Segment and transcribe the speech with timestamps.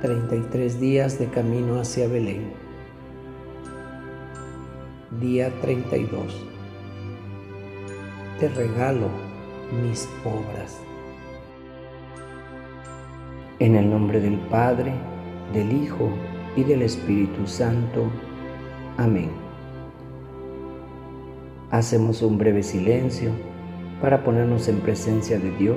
[0.00, 2.52] 33 días de camino hacia Belén.
[5.20, 6.42] Día 32.
[8.38, 9.08] Te regalo
[9.82, 10.80] mis obras.
[13.58, 14.94] En el nombre del Padre,
[15.52, 16.08] del Hijo
[16.56, 18.10] y del Espíritu Santo.
[18.96, 19.30] Amén.
[21.70, 23.32] Hacemos un breve silencio
[24.00, 25.76] para ponernos en presencia de Dios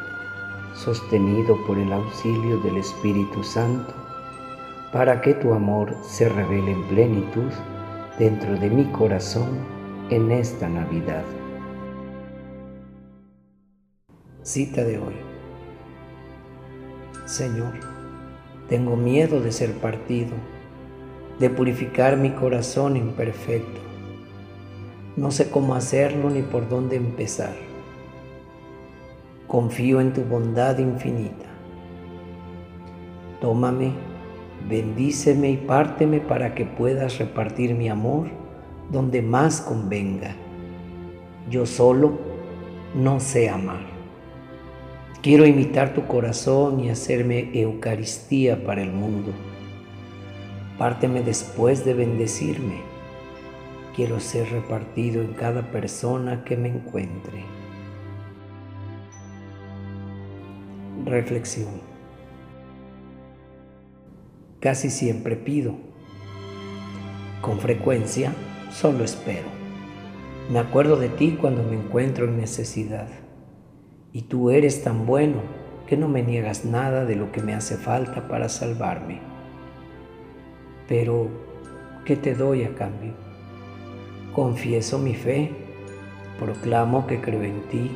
[0.73, 3.93] sostenido por el auxilio del Espíritu Santo,
[4.91, 7.51] para que tu amor se revele en plenitud
[8.17, 9.59] dentro de mi corazón
[10.09, 11.23] en esta Navidad.
[14.43, 15.15] Cita de hoy.
[17.25, 17.73] Señor,
[18.67, 20.33] tengo miedo de ser partido,
[21.39, 23.79] de purificar mi corazón imperfecto.
[25.15, 27.70] No sé cómo hacerlo ni por dónde empezar
[29.51, 31.45] confío en tu bondad infinita.
[33.41, 33.91] Tómame,
[34.69, 38.29] bendíceme y párteme para que puedas repartir mi amor
[38.89, 40.37] donde más convenga.
[41.49, 42.17] Yo solo
[42.95, 43.81] no sé amar.
[45.21, 49.33] Quiero imitar tu corazón y hacerme Eucaristía para el mundo.
[50.77, 52.79] Párteme después de bendecirme.
[53.97, 57.60] Quiero ser repartido en cada persona que me encuentre.
[61.05, 61.81] Reflexión.
[64.59, 65.73] Casi siempre pido.
[67.41, 68.33] Con frecuencia
[68.71, 69.47] solo espero.
[70.51, 73.07] Me acuerdo de ti cuando me encuentro en necesidad.
[74.13, 75.41] Y tú eres tan bueno
[75.87, 79.21] que no me niegas nada de lo que me hace falta para salvarme.
[80.87, 81.29] Pero,
[82.05, 83.13] ¿qué te doy a cambio?
[84.35, 85.49] Confieso mi fe,
[86.39, 87.91] proclamo que creo en ti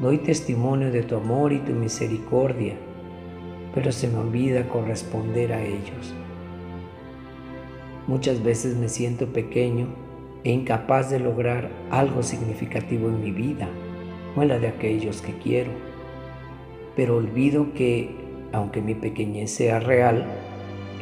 [0.00, 2.72] Doy testimonio de tu amor y tu misericordia,
[3.74, 6.14] pero se me olvida corresponder a ellos.
[8.06, 9.88] Muchas veces me siento pequeño
[10.42, 13.68] e incapaz de lograr algo significativo en mi vida
[14.34, 15.70] o en la de aquellos que quiero,
[16.96, 18.08] pero olvido que,
[18.52, 20.24] aunque mi pequeñez sea real,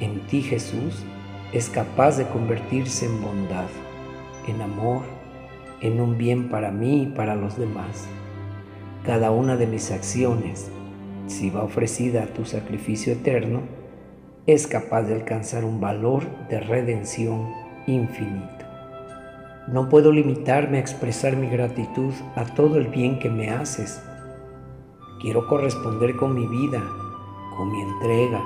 [0.01, 1.05] en ti Jesús
[1.53, 3.69] es capaz de convertirse en bondad,
[4.49, 5.03] en amor,
[5.81, 8.09] en un bien para mí y para los demás.
[9.05, 10.71] Cada una de mis acciones,
[11.29, 13.61] si va ofrecida a tu sacrificio eterno,
[14.47, 17.49] es capaz de alcanzar un valor de redención
[17.87, 18.67] infinito.
[19.69, 24.03] No puedo limitarme a expresar mi gratitud a todo el bien que me haces.
[25.23, 26.83] Quiero corresponder con mi vida,
[27.57, 28.43] con mi entrega,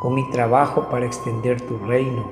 [0.00, 2.30] con mi trabajo para extender tu reino,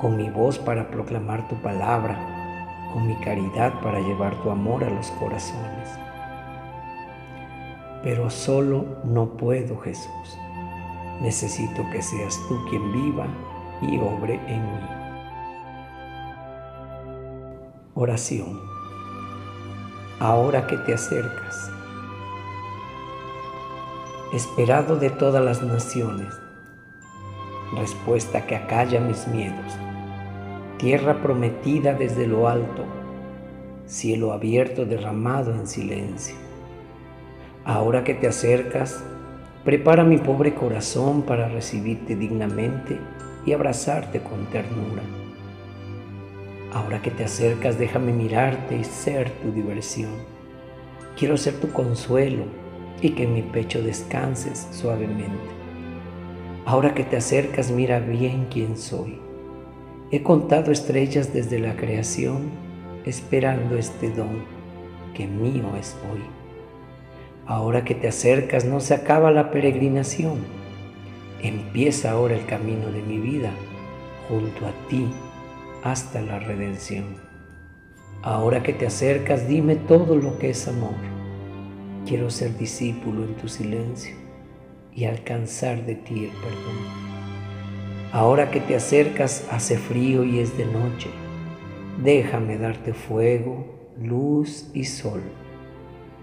[0.00, 4.90] con mi voz para proclamar tu palabra, con mi caridad para llevar tu amor a
[4.90, 6.01] los corazones
[8.02, 10.38] pero solo no puedo, Jesús.
[11.20, 13.26] Necesito que seas tú quien viva
[13.80, 14.88] y obre en mí.
[17.94, 18.60] Oración.
[20.18, 21.70] Ahora que te acercas,
[24.32, 26.34] esperado de todas las naciones,
[27.76, 29.74] respuesta que acalla mis miedos,
[30.78, 32.84] tierra prometida desde lo alto,
[33.86, 36.51] cielo abierto derramado en silencio
[37.64, 39.04] Ahora que te acercas,
[39.64, 42.98] prepara mi pobre corazón para recibirte dignamente
[43.46, 45.02] y abrazarte con ternura.
[46.72, 50.10] Ahora que te acercas, déjame mirarte y ser tu diversión.
[51.16, 52.44] Quiero ser tu consuelo
[53.00, 55.52] y que en mi pecho descanses suavemente.
[56.64, 59.20] Ahora que te acercas, mira bien quién soy.
[60.10, 62.50] He contado estrellas desde la creación,
[63.04, 64.44] esperando este don
[65.14, 66.41] que mío es hoy.
[67.52, 70.38] Ahora que te acercas no se acaba la peregrinación.
[71.42, 73.50] Empieza ahora el camino de mi vida
[74.26, 75.06] junto a ti
[75.84, 77.04] hasta la redención.
[78.22, 80.94] Ahora que te acercas, dime todo lo que es amor.
[82.06, 84.14] Quiero ser discípulo en tu silencio
[84.94, 86.78] y alcanzar de ti el perdón.
[88.12, 91.10] Ahora que te acercas, hace frío y es de noche.
[92.02, 95.20] Déjame darte fuego, luz y sol.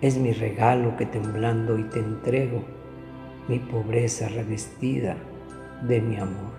[0.01, 2.63] Es mi regalo que temblando y te entrego
[3.49, 5.17] mi pobreza revestida
[5.81, 6.53] de mi amor.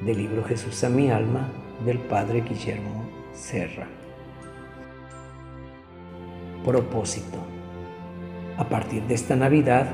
[0.00, 1.46] Del libro Jesús a mi alma
[1.84, 3.04] del Padre Guillermo
[3.34, 3.86] Serra.
[6.64, 7.36] Propósito.
[8.56, 9.88] A partir de esta Navidad,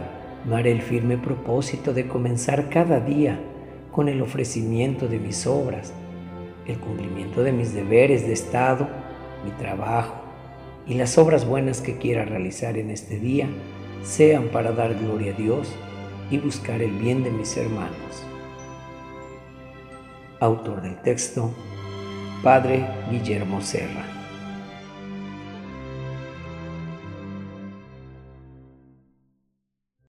[0.44, 3.40] me haré el firme propósito de comenzar cada día
[3.90, 5.92] con el ofrecimiento de mis obras,
[6.66, 8.88] el cumplimiento de mis deberes de Estado,
[9.44, 10.25] mi trabajo
[10.86, 13.48] y las obras buenas que quiera realizar en este día
[14.04, 15.68] sean para dar gloria a Dios
[16.30, 18.22] y buscar el bien de mis hermanos.
[20.40, 21.52] Autor del texto,
[22.42, 24.15] Padre Guillermo Serra.